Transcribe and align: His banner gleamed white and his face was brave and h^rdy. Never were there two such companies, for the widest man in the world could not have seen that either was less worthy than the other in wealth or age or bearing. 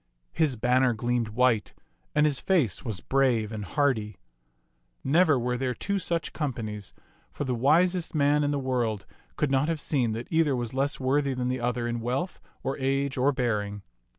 His 0.31 0.55
banner 0.55 0.93
gleamed 0.93 1.27
white 1.27 1.75
and 2.15 2.25
his 2.25 2.39
face 2.39 2.83
was 2.83 3.01
brave 3.01 3.51
and 3.51 3.63
h^rdy. 3.63 4.15
Never 5.03 5.37
were 5.37 5.59
there 5.59 5.75
two 5.75 5.99
such 5.99 6.33
companies, 6.33 6.91
for 7.31 7.43
the 7.43 7.53
widest 7.53 8.15
man 8.15 8.43
in 8.43 8.49
the 8.49 8.57
world 8.57 9.05
could 9.35 9.51
not 9.51 9.69
have 9.69 9.79
seen 9.79 10.13
that 10.13 10.27
either 10.31 10.55
was 10.55 10.73
less 10.73 10.99
worthy 10.99 11.35
than 11.35 11.49
the 11.49 11.59
other 11.59 11.87
in 11.87 11.99
wealth 11.99 12.41
or 12.63 12.79
age 12.79 13.15
or 13.15 13.31
bearing. 13.31 13.83